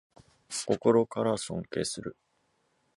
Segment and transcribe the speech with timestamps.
[0.49, 2.17] 心から尊敬する